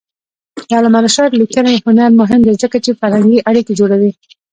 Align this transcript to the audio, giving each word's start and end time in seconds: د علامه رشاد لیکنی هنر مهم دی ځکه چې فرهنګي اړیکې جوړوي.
د 0.67 0.71
علامه 0.77 0.99
رشاد 1.05 1.31
لیکنی 1.41 1.75
هنر 1.85 2.09
مهم 2.21 2.41
دی 2.45 2.53
ځکه 2.63 2.77
چې 2.85 2.91
فرهنګي 2.99 3.39
اړیکې 3.49 3.73
جوړوي. 3.79 4.11